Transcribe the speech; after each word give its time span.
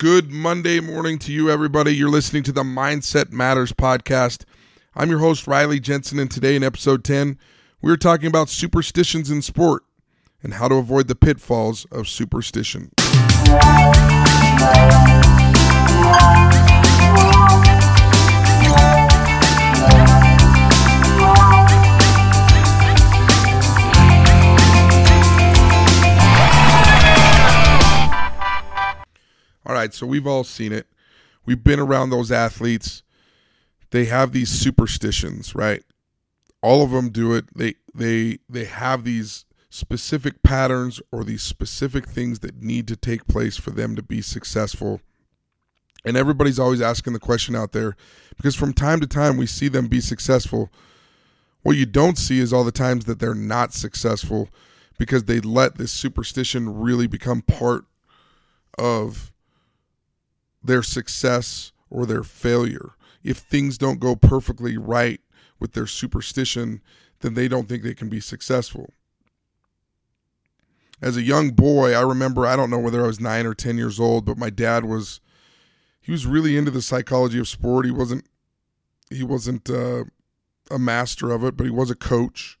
Good 0.00 0.30
Monday 0.30 0.80
morning 0.80 1.18
to 1.18 1.30
you, 1.30 1.50
everybody. 1.50 1.94
You're 1.94 2.08
listening 2.08 2.42
to 2.44 2.52
the 2.52 2.62
Mindset 2.62 3.32
Matters 3.32 3.70
podcast. 3.72 4.46
I'm 4.94 5.10
your 5.10 5.18
host, 5.18 5.46
Riley 5.46 5.78
Jensen, 5.78 6.18
and 6.18 6.30
today 6.30 6.56
in 6.56 6.62
episode 6.62 7.04
10, 7.04 7.38
we 7.82 7.92
are 7.92 7.98
talking 7.98 8.26
about 8.26 8.48
superstitions 8.48 9.30
in 9.30 9.42
sport 9.42 9.82
and 10.42 10.54
how 10.54 10.68
to 10.68 10.76
avoid 10.76 11.08
the 11.08 11.14
pitfalls 11.14 11.84
of 11.92 12.08
superstition. 12.08 12.92
So 30.00 30.06
we've 30.06 30.26
all 30.26 30.44
seen 30.44 30.72
it. 30.72 30.86
We've 31.44 31.62
been 31.62 31.78
around 31.78 32.08
those 32.08 32.32
athletes. 32.32 33.02
They 33.90 34.06
have 34.06 34.32
these 34.32 34.48
superstitions, 34.48 35.54
right? 35.54 35.82
All 36.62 36.82
of 36.82 36.90
them 36.90 37.10
do 37.10 37.34
it. 37.34 37.54
They 37.54 37.74
they 37.94 38.38
they 38.48 38.64
have 38.64 39.04
these 39.04 39.44
specific 39.68 40.42
patterns 40.42 41.02
or 41.12 41.22
these 41.22 41.42
specific 41.42 42.08
things 42.08 42.38
that 42.38 42.62
need 42.62 42.88
to 42.88 42.96
take 42.96 43.26
place 43.26 43.58
for 43.58 43.72
them 43.72 43.94
to 43.94 44.02
be 44.02 44.22
successful. 44.22 45.02
And 46.02 46.16
everybody's 46.16 46.58
always 46.58 46.80
asking 46.80 47.12
the 47.12 47.20
question 47.20 47.54
out 47.54 47.72
there 47.72 47.94
because 48.38 48.56
from 48.56 48.72
time 48.72 49.00
to 49.00 49.06
time 49.06 49.36
we 49.36 49.46
see 49.46 49.68
them 49.68 49.86
be 49.86 50.00
successful. 50.00 50.70
What 51.62 51.76
you 51.76 51.84
don't 51.84 52.16
see 52.16 52.38
is 52.38 52.54
all 52.54 52.64
the 52.64 52.72
times 52.72 53.04
that 53.04 53.18
they're 53.18 53.34
not 53.34 53.74
successful 53.74 54.48
because 54.98 55.24
they 55.24 55.40
let 55.40 55.76
this 55.76 55.92
superstition 55.92 56.80
really 56.80 57.06
become 57.06 57.42
part 57.42 57.84
of 58.78 59.30
their 60.62 60.82
success 60.82 61.72
or 61.88 62.06
their 62.06 62.22
failure. 62.22 62.92
If 63.22 63.38
things 63.38 63.78
don't 63.78 64.00
go 64.00 64.16
perfectly 64.16 64.76
right 64.76 65.20
with 65.58 65.72
their 65.72 65.86
superstition, 65.86 66.80
then 67.20 67.34
they 67.34 67.48
don't 67.48 67.68
think 67.68 67.82
they 67.82 67.94
can 67.94 68.08
be 68.08 68.20
successful. 68.20 68.92
As 71.02 71.16
a 71.16 71.22
young 71.22 71.50
boy, 71.50 71.94
I 71.94 72.02
remember, 72.02 72.46
I 72.46 72.56
don't 72.56 72.70
know 72.70 72.78
whether 72.78 73.02
I 73.02 73.06
was 73.06 73.20
nine 73.20 73.46
or 73.46 73.54
10 73.54 73.78
years 73.78 73.98
old, 73.98 74.24
but 74.24 74.36
my 74.36 74.50
dad 74.50 74.84
was, 74.84 75.20
he 76.00 76.12
was 76.12 76.26
really 76.26 76.56
into 76.56 76.70
the 76.70 76.82
psychology 76.82 77.38
of 77.38 77.48
sport. 77.48 77.86
He 77.86 77.90
wasn't, 77.90 78.26
he 79.10 79.22
wasn't 79.22 79.70
uh, 79.70 80.04
a 80.70 80.78
master 80.78 81.30
of 81.30 81.42
it, 81.42 81.56
but 81.56 81.64
he 81.64 81.70
was 81.70 81.90
a 81.90 81.94
coach. 81.94 82.58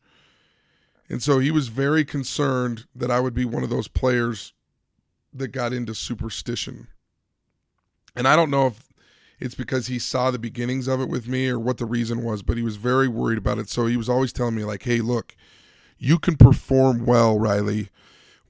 And 1.08 1.22
so 1.22 1.38
he 1.38 1.50
was 1.50 1.68
very 1.68 2.04
concerned 2.04 2.86
that 2.94 3.10
I 3.10 3.20
would 3.20 3.34
be 3.34 3.44
one 3.44 3.62
of 3.62 3.70
those 3.70 3.88
players 3.88 4.54
that 5.34 5.48
got 5.48 5.72
into 5.72 5.94
superstition. 5.94 6.88
And 8.14 8.28
I 8.28 8.36
don't 8.36 8.50
know 8.50 8.66
if 8.66 8.88
it's 9.38 9.54
because 9.54 9.86
he 9.86 9.98
saw 9.98 10.30
the 10.30 10.38
beginnings 10.38 10.86
of 10.86 11.00
it 11.00 11.08
with 11.08 11.26
me 11.26 11.48
or 11.48 11.58
what 11.58 11.78
the 11.78 11.86
reason 11.86 12.22
was, 12.22 12.42
but 12.42 12.56
he 12.56 12.62
was 12.62 12.76
very 12.76 13.08
worried 13.08 13.38
about 13.38 13.58
it. 13.58 13.68
So 13.68 13.86
he 13.86 13.96
was 13.96 14.08
always 14.08 14.32
telling 14.32 14.54
me, 14.54 14.64
like, 14.64 14.82
hey, 14.82 15.00
look, 15.00 15.34
you 15.98 16.18
can 16.18 16.36
perform 16.36 17.06
well, 17.06 17.38
Riley, 17.38 17.88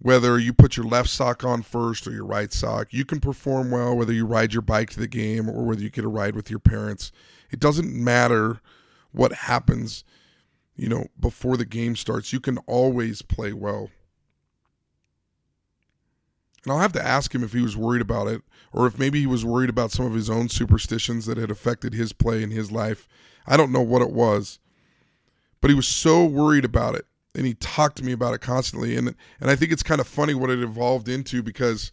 whether 0.00 0.38
you 0.38 0.52
put 0.52 0.76
your 0.76 0.86
left 0.86 1.10
sock 1.10 1.44
on 1.44 1.62
first 1.62 2.06
or 2.06 2.10
your 2.10 2.24
right 2.24 2.52
sock. 2.52 2.92
You 2.92 3.04
can 3.04 3.20
perform 3.20 3.70
well 3.70 3.96
whether 3.96 4.12
you 4.12 4.26
ride 4.26 4.52
your 4.52 4.62
bike 4.62 4.90
to 4.90 5.00
the 5.00 5.08
game 5.08 5.48
or 5.48 5.64
whether 5.64 5.82
you 5.82 5.90
get 5.90 6.04
a 6.04 6.08
ride 6.08 6.34
with 6.34 6.50
your 6.50 6.58
parents. 6.58 7.12
It 7.50 7.60
doesn't 7.60 7.92
matter 7.92 8.60
what 9.12 9.32
happens, 9.32 10.04
you 10.74 10.88
know, 10.88 11.06
before 11.18 11.56
the 11.56 11.64
game 11.64 11.96
starts. 11.96 12.32
You 12.32 12.40
can 12.40 12.58
always 12.66 13.22
play 13.22 13.52
well. 13.52 13.90
And 16.64 16.72
I'll 16.72 16.80
have 16.80 16.92
to 16.92 17.06
ask 17.06 17.34
him 17.34 17.42
if 17.42 17.52
he 17.52 17.62
was 17.62 17.76
worried 17.76 18.02
about 18.02 18.28
it 18.28 18.42
or 18.72 18.86
if 18.86 18.98
maybe 18.98 19.20
he 19.20 19.26
was 19.26 19.44
worried 19.44 19.70
about 19.70 19.92
some 19.92 20.06
of 20.06 20.14
his 20.14 20.28
own 20.28 20.48
superstitions 20.48 21.26
that 21.26 21.38
had 21.38 21.50
affected 21.50 21.94
his 21.94 22.12
play 22.12 22.42
in 22.42 22.50
his 22.50 22.70
life. 22.70 23.08
I 23.46 23.56
don't 23.56 23.72
know 23.72 23.80
what 23.80 24.02
it 24.02 24.10
was. 24.10 24.58
But 25.60 25.70
he 25.70 25.74
was 25.74 25.88
so 25.88 26.24
worried 26.24 26.64
about 26.64 26.94
it 26.94 27.06
and 27.34 27.46
he 27.46 27.54
talked 27.54 27.96
to 27.96 28.04
me 28.04 28.12
about 28.12 28.34
it 28.34 28.40
constantly 28.40 28.96
and 28.96 29.14
and 29.40 29.50
I 29.50 29.56
think 29.56 29.72
it's 29.72 29.82
kind 29.82 30.00
of 30.00 30.08
funny 30.08 30.34
what 30.34 30.50
it 30.50 30.58
evolved 30.58 31.08
into 31.08 31.42
because 31.42 31.92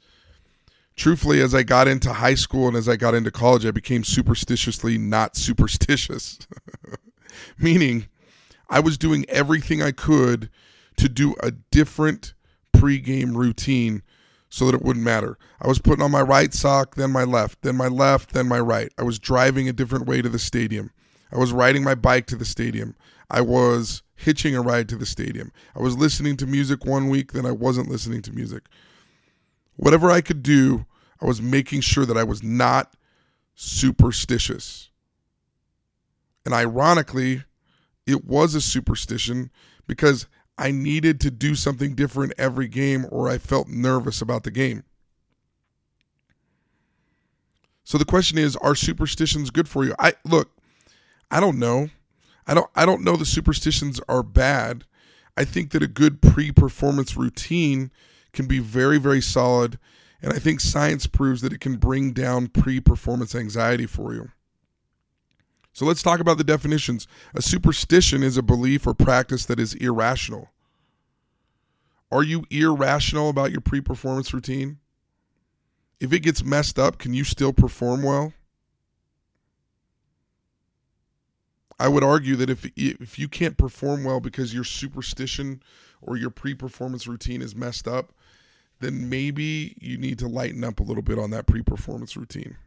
truthfully 0.95 1.41
as 1.41 1.53
I 1.53 1.63
got 1.63 1.87
into 1.87 2.13
high 2.13 2.33
school 2.33 2.67
and 2.67 2.75
as 2.75 2.89
I 2.89 2.95
got 2.95 3.13
into 3.13 3.31
college 3.31 3.65
I 3.65 3.71
became 3.71 4.03
superstitiously 4.03 4.97
not 4.97 5.35
superstitious. 5.35 6.39
Meaning 7.57 8.07
I 8.69 8.79
was 8.79 8.97
doing 8.97 9.25
everything 9.29 9.81
I 9.81 9.91
could 9.91 10.49
to 10.97 11.07
do 11.07 11.35
a 11.41 11.51
different 11.51 12.33
pregame 12.73 13.35
routine 13.35 14.01
so 14.49 14.65
that 14.65 14.75
it 14.75 14.81
wouldn't 14.81 15.05
matter. 15.05 15.37
I 15.61 15.67
was 15.67 15.79
putting 15.79 16.03
on 16.03 16.11
my 16.11 16.21
right 16.21 16.53
sock, 16.53 16.95
then 16.95 17.11
my 17.11 17.23
left, 17.23 17.61
then 17.61 17.75
my 17.75 17.87
left, 17.87 18.33
then 18.33 18.47
my 18.47 18.59
right. 18.59 18.91
I 18.97 19.03
was 19.03 19.19
driving 19.19 19.67
a 19.67 19.73
different 19.73 20.07
way 20.07 20.21
to 20.21 20.29
the 20.29 20.39
stadium. 20.39 20.91
I 21.31 21.37
was 21.37 21.51
riding 21.51 21.83
my 21.83 21.95
bike 21.95 22.27
to 22.27 22.35
the 22.35 22.45
stadium. 22.45 22.95
I 23.29 23.41
was 23.41 24.03
hitching 24.15 24.55
a 24.55 24.61
ride 24.61 24.89
to 24.89 24.95
the 24.95 25.05
stadium. 25.05 25.51
I 25.75 25.81
was 25.81 25.97
listening 25.97 26.37
to 26.37 26.47
music 26.47 26.85
one 26.85 27.09
week, 27.09 27.33
then 27.33 27.45
I 27.45 27.51
wasn't 27.51 27.89
listening 27.89 28.21
to 28.23 28.31
music. 28.31 28.63
Whatever 29.75 30.09
I 30.09 30.21
could 30.21 30.41
do, 30.41 30.85
I 31.21 31.25
was 31.25 31.41
making 31.41 31.81
sure 31.81 32.05
that 32.05 32.17
I 32.17 32.23
was 32.23 32.41
not 32.41 32.95
superstitious. 33.55 34.89
And 36.45 36.53
ironically, 36.53 37.43
it 38.05 38.25
was 38.25 38.55
a 38.55 38.61
superstition 38.61 39.51
because 39.85 40.27
I 40.57 40.71
needed 40.71 41.19
to 41.21 41.31
do 41.31 41.55
something 41.55 41.93
different 41.93 42.33
every 42.37 42.67
game 42.67 43.05
or 43.11 43.29
I 43.29 43.37
felt 43.37 43.67
nervous 43.67 44.21
about 44.21 44.43
the 44.43 44.51
game. 44.51 44.83
So 47.83 47.97
the 47.97 48.05
question 48.05 48.37
is, 48.37 48.55
are 48.57 48.75
superstitions 48.75 49.49
good 49.49 49.69
for 49.69 49.85
you? 49.85 49.95
I 49.97 50.13
look, 50.25 50.51
I 51.31 51.39
don't 51.39 51.59
know. 51.59 51.89
I 52.45 52.53
don't 52.53 52.69
I 52.75 52.85
don't 52.85 53.03
know 53.03 53.15
the 53.15 53.25
superstitions 53.25 54.01
are 54.09 54.23
bad. 54.23 54.85
I 55.35 55.45
think 55.45 55.71
that 55.71 55.83
a 55.83 55.87
good 55.87 56.21
pre-performance 56.21 57.15
routine 57.15 57.91
can 58.33 58.47
be 58.47 58.59
very 58.59 58.97
very 58.97 59.21
solid 59.21 59.77
and 60.21 60.33
I 60.33 60.39
think 60.39 60.59
science 60.59 61.05
proves 61.05 61.41
that 61.41 61.53
it 61.53 61.61
can 61.61 61.77
bring 61.77 62.11
down 62.11 62.47
pre-performance 62.47 63.35
anxiety 63.35 63.85
for 63.85 64.13
you. 64.13 64.31
So 65.77 65.85
let's 65.85 66.01
talk 66.01 66.19
about 66.19 66.39
the 66.39 66.43
definitions. 66.43 67.07
A 67.35 67.41
superstition 67.43 68.23
is 68.23 68.35
a 68.35 68.41
belief 68.41 68.87
or 68.87 68.95
practice 68.95 69.45
that 69.45 69.59
is 69.59 69.75
irrational. 69.75 70.49
Are 72.11 72.23
you 72.23 72.45
irrational 72.49 73.29
about 73.29 73.51
your 73.51 73.61
pre 73.61 73.81
performance 73.81 74.33
routine? 74.33 74.79
If 75.99 76.11
it 76.11 76.21
gets 76.21 76.43
messed 76.43 76.79
up, 76.79 76.97
can 76.97 77.13
you 77.13 77.23
still 77.23 77.53
perform 77.53 78.01
well? 78.01 78.33
I 81.77 81.89
would 81.89 82.03
argue 82.03 82.35
that 82.37 82.49
if 82.49 82.65
if 82.75 83.19
you 83.19 83.27
can't 83.27 83.55
perform 83.55 84.03
well 84.03 84.19
because 84.19 84.55
your 84.55 84.63
superstition 84.63 85.61
or 86.01 86.17
your 86.17 86.31
pre-performance 86.31 87.05
routine 87.05 87.43
is 87.43 87.55
messed 87.55 87.87
up, 87.87 88.13
then 88.79 89.09
maybe 89.09 89.75
you 89.79 89.99
need 89.99 90.17
to 90.17 90.27
lighten 90.27 90.63
up 90.63 90.79
a 90.79 90.83
little 90.83 91.03
bit 91.03 91.19
on 91.19 91.29
that 91.29 91.45
pre-performance 91.45 92.17
routine. 92.17 92.57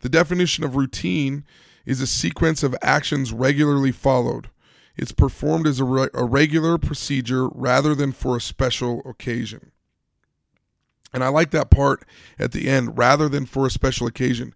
The 0.00 0.08
definition 0.08 0.64
of 0.64 0.76
routine 0.76 1.44
is 1.84 2.00
a 2.00 2.06
sequence 2.06 2.62
of 2.62 2.76
actions 2.82 3.32
regularly 3.32 3.92
followed. 3.92 4.50
It's 4.96 5.12
performed 5.12 5.66
as 5.66 5.80
a, 5.80 5.84
re- 5.84 6.08
a 6.12 6.24
regular 6.24 6.76
procedure 6.76 7.48
rather 7.48 7.94
than 7.94 8.12
for 8.12 8.36
a 8.36 8.40
special 8.40 9.00
occasion. 9.06 9.70
And 11.12 11.24
I 11.24 11.28
like 11.28 11.50
that 11.52 11.70
part 11.70 12.04
at 12.38 12.52
the 12.52 12.68
end, 12.68 12.98
rather 12.98 13.28
than 13.28 13.46
for 13.46 13.66
a 13.66 13.70
special 13.70 14.06
occasion. 14.06 14.54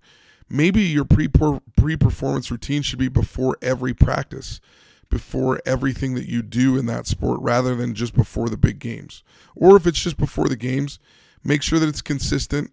Maybe 0.48 0.82
your 0.82 1.04
pre 1.04 1.28
performance 1.28 2.50
routine 2.50 2.82
should 2.82 2.98
be 2.98 3.08
before 3.08 3.56
every 3.62 3.94
practice, 3.94 4.60
before 5.08 5.62
everything 5.64 6.14
that 6.14 6.28
you 6.28 6.42
do 6.42 6.76
in 6.76 6.86
that 6.86 7.06
sport, 7.06 7.41
rather 7.41 7.75
than 7.75 7.94
just 7.94 8.14
before 8.14 8.50
the 8.50 8.58
big 8.58 8.78
games. 8.78 9.22
Or 9.56 9.76
if 9.76 9.86
it's 9.86 10.02
just 10.02 10.19
before 10.19 10.48
the 10.48 10.56
games, 10.56 10.98
make 11.42 11.62
sure 11.62 11.78
that 11.78 11.88
it's 11.88 12.02
consistent, 12.02 12.70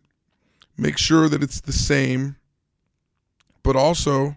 make 0.78 0.98
sure 0.98 1.30
that 1.30 1.42
it's 1.42 1.62
the 1.62 1.72
same, 1.72 2.36
but 3.64 3.76
also 3.76 4.36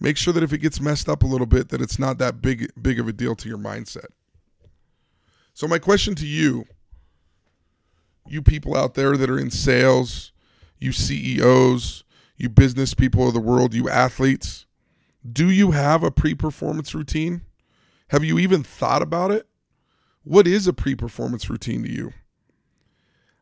make 0.00 0.16
sure 0.16 0.32
that 0.32 0.42
if 0.42 0.52
it 0.52 0.58
gets 0.58 0.80
messed 0.80 1.08
up 1.08 1.22
a 1.22 1.26
little 1.26 1.46
bit 1.46 1.68
that 1.68 1.80
it's 1.80 1.98
not 1.98 2.18
that 2.18 2.40
big 2.40 2.70
big 2.80 2.98
of 2.98 3.08
a 3.08 3.12
deal 3.12 3.34
to 3.34 3.48
your 3.48 3.58
mindset. 3.58 4.06
So 5.54 5.66
my 5.66 5.78
question 5.78 6.14
to 6.16 6.26
you 6.26 6.66
you 8.26 8.42
people 8.42 8.76
out 8.76 8.94
there 8.94 9.16
that 9.16 9.30
are 9.30 9.38
in 9.38 9.50
sales 9.50 10.32
you 10.78 10.92
ceos 10.92 12.04
you 12.36 12.48
business 12.48 12.94
people 12.94 13.26
of 13.26 13.34
the 13.34 13.40
world 13.40 13.74
you 13.74 13.88
athletes 13.88 14.66
do 15.30 15.50
you 15.50 15.72
have 15.72 16.02
a 16.02 16.10
pre-performance 16.10 16.94
routine? 16.94 17.42
Have 18.08 18.24
you 18.24 18.38
even 18.38 18.62
thought 18.62 19.02
about 19.02 19.30
it? 19.30 19.46
What 20.22 20.46
is 20.46 20.66
a 20.66 20.72
pre-performance 20.72 21.50
routine 21.50 21.82
to 21.82 21.90
you 21.90 22.12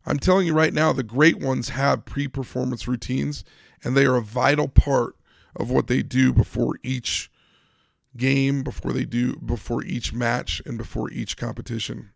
i'm 0.06 0.18
telling 0.18 0.46
you 0.46 0.54
right 0.54 0.72
now 0.72 0.92
the 0.92 1.02
great 1.02 1.38
ones 1.38 1.70
have 1.70 2.04
pre-performance 2.04 2.88
routines 2.88 3.44
and 3.84 3.96
they 3.96 4.06
are 4.06 4.16
a 4.16 4.22
vital 4.22 4.68
part 4.68 5.16
of 5.54 5.70
what 5.70 5.86
they 5.86 6.02
do 6.02 6.32
before 6.32 6.78
each 6.82 7.30
game, 8.16 8.62
before 8.62 8.92
they 8.92 9.04
do 9.04 9.36
before 9.36 9.84
each 9.84 10.12
match 10.12 10.62
and 10.66 10.78
before 10.78 11.10
each 11.10 11.36
competition. 11.36 12.10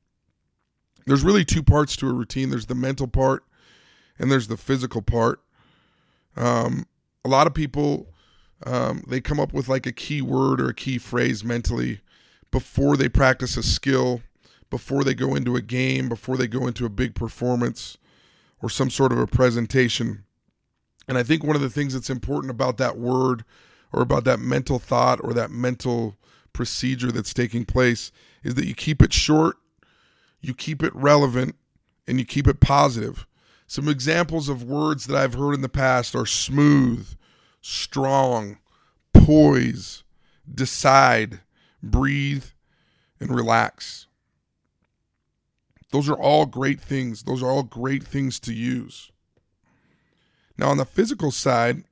There's 1.07 1.23
really 1.23 1.45
two 1.45 1.63
parts 1.63 1.97
to 1.97 2.09
a 2.09 2.13
routine. 2.13 2.51
There's 2.51 2.67
the 2.67 2.75
mental 2.75 3.07
part 3.07 3.45
and 4.19 4.31
there's 4.31 4.49
the 4.49 4.57
physical 4.57 5.03
part. 5.03 5.41
Um, 6.37 6.87
a 7.25 7.29
lot 7.29 7.47
of 7.47 7.55
people 7.55 8.09
um, 8.67 9.05
they 9.09 9.21
come 9.21 9.41
up 9.41 9.55
with 9.55 9.69
like 9.69 9.87
a 9.87 9.93
key 9.93 10.21
word 10.21 10.61
or 10.61 10.69
a 10.69 10.75
key 10.75 10.99
phrase 10.99 11.43
mentally 11.43 12.01
before 12.51 12.97
they 12.97 13.09
practice 13.09 13.57
a 13.57 13.63
skill, 13.63 14.21
before 14.71 15.05
they 15.05 15.15
go 15.15 15.35
into 15.35 15.57
a 15.57 15.63
game, 15.63 16.09
before 16.09 16.37
they 16.37 16.47
go 16.47 16.67
into 16.67 16.87
a 16.87 16.91
big 16.91 17.15
performance 17.15 17.99
or 18.63 18.71
some 18.71 18.91
sort 18.91 19.13
of 19.13 19.19
a 19.19 19.27
presentation. 19.27 20.25
And 21.09 21.19
I 21.19 21.23
think 21.23 21.43
one 21.43 21.57
of 21.57 21.63
the 21.63 21.71
things 21.71 21.95
that's 21.95 22.11
important 22.11 22.51
about 22.51 22.77
that 22.79 22.97
word 22.97 23.45
or 23.93 24.01
about 24.01 24.25
that 24.25 24.39
mental 24.39 24.79
thought 24.79 25.19
or 25.23 25.33
that 25.35 25.51
mental 25.51 26.17
procedure 26.53 27.11
that's 27.11 27.35
taking 27.35 27.65
place 27.65 28.13
is 28.43 28.55
that 28.55 28.67
you 28.67 28.75
keep 28.75 29.03
it 29.03 29.13
short, 29.13 29.57
you 30.41 30.55
keep 30.55 30.83
it 30.83 30.95
relevant, 30.95 31.57
and 32.07 32.19
you 32.19 32.25
keep 32.25 32.47
it 32.47 32.61
positive. 32.61 33.27
Some 33.67 33.89
examples 33.89 34.49
of 34.49 34.65
words 34.65 35.07
that 35.07 35.17
I've 35.17 35.35
heard 35.35 35.55
in 35.55 35.63
the 35.63 35.69
past 35.69 36.15
are 36.17 36.27
smooth, 36.27 37.09
strong, 37.61 38.59
poise, 39.13 40.03
decide, 40.53 41.41
breathe, 41.83 42.47
and 43.21 43.35
relax. 43.35 44.07
Those 45.93 46.09
are 46.09 46.15
all 46.15 46.47
great 46.47 46.81
things. 46.81 47.25
Those 47.25 47.43
are 47.43 47.51
all 47.51 47.63
great 47.63 48.05
things 48.05 48.39
to 48.41 48.53
use. 48.53 49.11
Now, 50.57 50.69
on 50.69 50.77
the 50.77 50.85
physical 50.85 51.31
side, 51.31 51.85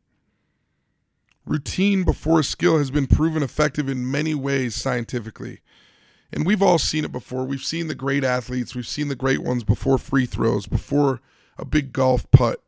routine 1.46 2.04
before 2.04 2.40
a 2.40 2.44
skill 2.44 2.78
has 2.78 2.90
been 2.90 3.06
proven 3.06 3.42
effective 3.42 3.88
in 3.88 4.10
many 4.10 4.34
ways 4.34 4.74
scientifically. 4.74 5.60
And 6.32 6.44
we've 6.44 6.62
all 6.62 6.78
seen 6.78 7.04
it 7.04 7.12
before. 7.12 7.44
We've 7.44 7.62
seen 7.62 7.88
the 7.88 7.94
great 7.94 8.22
athletes, 8.22 8.74
we've 8.74 8.86
seen 8.86 9.08
the 9.08 9.16
great 9.16 9.42
ones 9.42 9.64
before 9.64 9.96
free 9.98 10.26
throws, 10.26 10.66
before 10.66 11.20
a 11.56 11.64
big 11.64 11.92
golf 11.92 12.30
putt, 12.30 12.62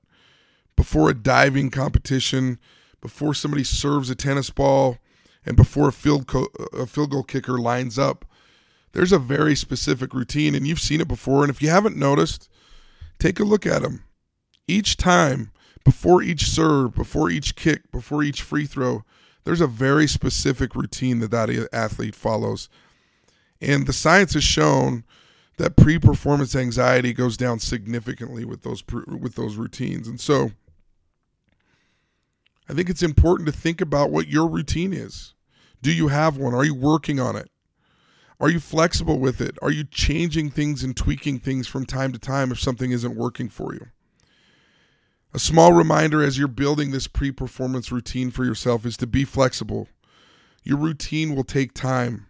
before 0.77 1.11
a 1.11 1.15
diving 1.15 1.71
competition, 1.71 2.59
before 3.03 3.35
somebody 3.35 3.65
serves 3.65 4.09
a 4.09 4.15
tennis 4.15 4.51
ball, 4.51 4.97
and 5.45 5.57
before 5.57 5.89
a 5.89 5.93
field 5.93 6.27
co- 6.27 6.49
a 6.73 6.87
field 6.87 7.11
goal 7.11 7.23
kicker 7.23 7.59
lines 7.59 7.99
up. 7.99 8.25
There's 8.93 9.13
a 9.13 9.19
very 9.19 9.55
specific 9.55 10.15
routine, 10.15 10.55
and 10.55 10.67
you've 10.67 10.81
seen 10.81 11.01
it 11.01 11.09
before. 11.09 11.43
And 11.43 11.51
if 11.51 11.63
you 11.63 11.71
haven't 11.71 11.97
noticed, 11.97 12.49
take 13.19 13.39
a 13.39 13.45
look 13.45 13.67
at 13.67 13.83
them. 13.83 14.05
Each 14.67 14.97
time, 14.97 15.53
before 15.85 16.23
each 16.23 16.49
serve, 16.49 16.95
before 16.95 17.31
each 17.31 17.57
kick, 17.57 17.91
before 17.91 18.23
each 18.23 18.43
free 18.43 18.67
throw, 18.67 19.05
there's 19.45 19.61
a 19.61 19.67
very 19.67 20.07
specific 20.07 20.75
routine 20.75 21.21
that 21.21 21.31
that 21.31 21.69
athlete 21.73 22.15
follows. 22.15 22.69
And 23.61 23.87
the 23.87 23.93
science 23.93 24.35
has 24.35 24.45
shown 24.45 25.05
that 25.57 25.77
pre-performance 25.77 26.57
anxiety 26.57 27.13
goes 27.13 27.37
down 27.37 27.59
significantly 27.59 28.45
with 28.45 28.63
those 28.63 28.83
with 29.07 29.35
those 29.35 29.57
routines. 29.57 30.09
And 30.09 30.21
so 30.21 30.53
I 32.69 32.73
think 32.73 32.89
it's 32.89 33.03
important 33.03 33.47
to 33.47 33.53
think 33.53 33.81
about 33.81 34.11
what 34.11 34.29
your 34.29 34.49
routine 34.49 34.93
is. 34.93 35.35
Do 35.83 35.93
you 35.93 36.09
have 36.09 36.37
one? 36.37 36.55
Are 36.55 36.65
you 36.65 36.75
working 36.75 37.21
on 37.21 37.37
it? 37.37 37.51
Are 38.41 38.49
you 38.49 38.59
flexible 38.59 39.19
with 39.19 39.43
it? 39.43 39.59
Are 39.61 39.71
you 39.71 39.85
changing 39.85 40.51
things 40.51 40.83
and 40.83 40.97
tweaking 40.97 41.41
things 41.41 41.69
from 41.69 41.85
time 41.85 42.11
to 42.13 42.19
time 42.19 42.51
if 42.51 42.59
something 42.59 42.91
isn't 42.91 43.15
working 43.15 43.51
for 43.51 43.75
you? 43.75 43.89
A 45.35 45.39
small 45.39 45.75
reminder 45.75 46.23
as 46.23 46.39
you're 46.39 46.49
building 46.49 46.91
this 46.91 47.07
pre 47.07 47.31
performance 47.31 47.93
routine 47.93 48.31
for 48.31 48.45
yourself 48.45 48.87
is 48.87 48.97
to 48.97 49.07
be 49.07 49.25
flexible. 49.25 49.89
Your 50.65 50.79
routine 50.79 51.37
will 51.37 51.45
take 51.45 51.75
time. 51.75 52.27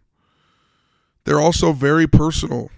They're 1.24 1.40
also 1.40 1.72
very 1.72 2.08
personal. 2.08 2.70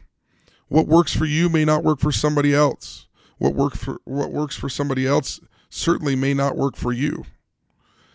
What 0.69 0.87
works 0.87 1.17
for 1.17 1.25
you 1.25 1.49
may 1.49 1.65
not 1.65 1.85
work 1.85 2.01
for 2.01 2.13
somebody 2.13 2.55
else. 2.55 3.07
What 3.39 3.55
work 3.55 3.75
for 3.75 4.01
what 4.05 4.31
works 4.31 4.57
for 4.57 4.69
somebody 4.69 5.07
else 5.07 5.41
certainly 5.71 6.15
may 6.15 6.35
not 6.35 6.57
work 6.57 6.77
for 6.77 6.93
you. 6.93 7.25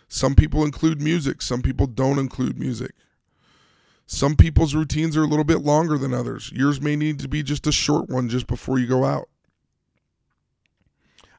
Some 0.08 0.36
people 0.36 0.64
include 0.64 1.02
music, 1.02 1.42
some 1.42 1.62
people 1.62 1.88
don't 1.88 2.20
include 2.20 2.58
music. 2.58 2.92
Some 4.08 4.38
people's 4.38 4.74
routines 4.74 5.18
are 5.18 5.24
a 5.24 5.28
little 5.28 5.44
bit 5.44 5.62
longer 5.62 5.98
than 5.98 6.14
others. 6.14 6.52
Yours 6.56 6.82
may 6.82 6.96
need 6.96 7.20
to 7.20 7.28
be 7.28 7.44
just 7.44 7.68
a 7.68 7.74
short 7.74 8.10
one 8.10 8.30
just 8.30 8.48
before 8.48 8.80
you 8.80 8.88
go 8.88 9.04
out. 9.04 9.28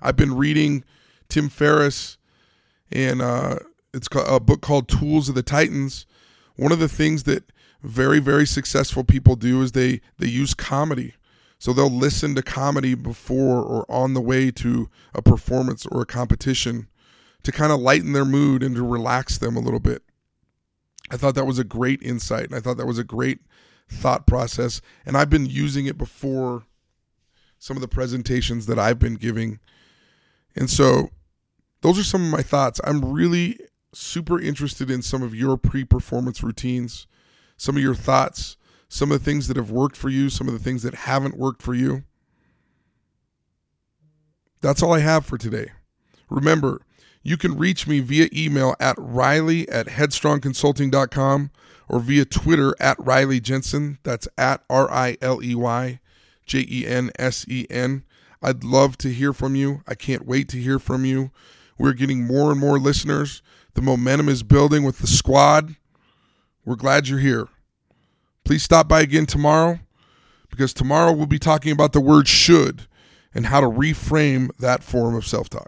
I've 0.03 0.17
been 0.17 0.37
reading 0.37 0.85
Tim 1.29 1.49
Ferriss, 1.49 2.19
and 2.93 3.23
uh, 3.23 3.57
it's 3.95 4.09
a 4.15 4.39
book 4.39 4.61
called 4.61 4.87
Tools 4.87 5.31
of 5.31 5.35
the 5.35 5.43
Titans. 5.43 6.07
One 6.57 6.71
of 6.71 6.79
the 6.79 6.89
things 6.89 7.25
that 7.25 7.51
very 7.83 8.19
very 8.19 8.47
successful 8.47 9.05
people 9.05 9.37
do 9.37 9.63
is 9.63 9.73
they 9.73 10.01
they 10.19 10.27
use 10.27 10.53
comedy. 10.53 11.15
So 11.59 11.73
they'll 11.73 11.91
listen 11.91 12.35
to 12.35 12.43
comedy 12.43 12.95
before 12.95 13.63
or 13.63 13.91
on 13.91 14.15
the 14.15 14.21
way 14.21 14.51
to 14.53 14.89
a 15.15 15.23
performance 15.23 15.87
or 15.87 16.03
a 16.03 16.07
competition 16.07 16.87
to 17.43 17.51
kind 17.51 17.73
of 17.73 17.81
lighten 17.81 18.13
their 18.13 18.25
mood 18.25 18.63
and 18.63 18.77
to 18.77 18.87
relax 18.87 19.39
them 19.39 19.57
a 19.57 19.61
little 19.61 19.81
bit. 19.81 20.03
I 21.11 21.17
thought 21.17 21.35
that 21.35 21.45
was 21.47 21.59
a 21.59 21.65
great 21.65 22.03
insight 22.03 22.47
and 22.47 22.55
I 22.55 22.61
thought 22.61 22.77
that 22.77 22.87
was 22.87 22.99
a 22.99 23.05
great 23.05 23.41
thought 23.89 24.27
process. 24.27 24.81
And 25.07 25.17
I've 25.17 25.31
been 25.31 25.47
using 25.47 25.87
it 25.87 25.99
before 25.99 26.65
some 27.59 27.77
of 27.77 27.81
the 27.81 27.89
presentations 27.89 28.67
that 28.67 28.79
I've 28.79 28.99
been 28.99 29.15
giving. 29.15 29.59
And 30.55 30.71
so 30.71 31.11
those 31.81 31.99
are 31.99 32.05
some 32.05 32.25
of 32.25 32.31
my 32.31 32.43
thoughts. 32.43 32.81
I'm 32.85 33.05
really 33.05 33.59
super 33.93 34.41
interested 34.41 34.91
in 34.91 35.03
some 35.03 35.23
of 35.23 35.35
your 35.35 35.57
pre 35.57 35.85
performance 35.85 36.43
routines, 36.43 37.07
some 37.57 37.77
of 37.77 37.83
your 37.83 37.95
thoughts, 37.95 38.57
some 38.89 39.11
of 39.11 39.19
the 39.19 39.25
things 39.25 39.49
that 39.49 39.57
have 39.57 39.71
worked 39.71 39.97
for 39.97 40.09
you, 40.09 40.31
some 40.31 40.47
of 40.47 40.55
the 40.55 40.61
things 40.61 40.83
that 40.83 40.95
haven't 40.95 41.37
worked 41.37 41.63
for 41.63 41.75
you. 41.75 42.05
That's 44.61 44.83
all 44.83 44.93
I 44.93 45.01
have 45.01 45.25
for 45.25 45.39
today. 45.39 45.71
Remember, 46.31 46.83
you 47.23 47.37
can 47.37 47.57
reach 47.57 47.87
me 47.87 48.01
via 48.01 48.29
email 48.33 48.75
at 48.81 48.97
riley 48.99 49.69
at 49.69 49.87
headstrongconsulting.com 49.87 51.51
or 51.89 52.01
via 52.01 52.25
Twitter 52.25 52.75
at 52.81 52.99
Riley 52.99 53.41
Jensen. 53.41 53.99
That's 54.03 54.29
at 54.37 54.63
R 54.69 54.91
I 54.91 55.17
L 55.21 55.43
E 55.43 55.55
Y 55.55 56.01
J 56.47 56.67
E 56.69 56.87
N 56.87 57.11
S 57.19 57.47
E 57.49 57.67
N. 57.71 58.05
I'd 58.43 58.63
love 58.63 58.97
to 58.99 59.09
hear 59.09 59.33
from 59.33 59.57
you. 59.57 59.83
I 59.87 59.95
can't 59.95 60.27
wait 60.27 60.49
to 60.51 60.59
hear 60.59 60.79
from 60.79 61.05
you. 61.05 61.31
We're 61.79 61.93
getting 61.93 62.27
more 62.27 62.51
and 62.51 62.61
more 62.61 62.79
listeners. 62.79 63.43
The 63.75 63.83
momentum 63.83 64.29
is 64.29 64.43
building 64.43 64.85
with 64.85 64.99
the 64.99 65.07
squad. 65.07 65.77
We're 66.65 66.77
glad 66.77 67.09
you're 67.09 67.19
here. 67.19 67.49
Please 68.45 68.63
stop 68.63 68.89
by 68.89 69.01
again 69.01 69.27
tomorrow 69.27 69.81
because 70.51 70.73
tomorrow 70.73 71.13
we'll 71.13 71.27
be 71.27 71.39
talking 71.39 71.73
about 71.73 71.93
the 71.93 72.01
word 72.01 72.29
should 72.29 72.87
and 73.35 73.47
how 73.47 73.61
to 73.61 73.67
reframe 73.67 74.51
that 74.59 74.83
form 74.83 75.15
of 75.15 75.27
self 75.27 75.49
talk. 75.49 75.67